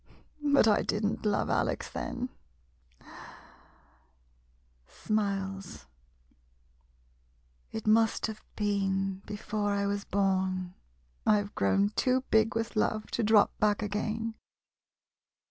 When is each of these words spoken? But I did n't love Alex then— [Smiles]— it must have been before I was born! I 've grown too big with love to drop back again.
But 0.43 0.67
I 0.67 0.81
did 0.81 1.05
n't 1.05 1.25
love 1.27 1.51
Alex 1.51 1.87
then— 1.87 2.29
[Smiles]— 4.87 5.85
it 7.71 7.85
must 7.85 8.25
have 8.25 8.43
been 8.55 9.21
before 9.27 9.73
I 9.75 9.85
was 9.85 10.03
born! 10.03 10.73
I 11.23 11.39
've 11.43 11.53
grown 11.53 11.89
too 11.89 12.21
big 12.31 12.55
with 12.55 12.75
love 12.75 13.11
to 13.11 13.21
drop 13.21 13.55
back 13.59 13.83
again. 13.83 14.33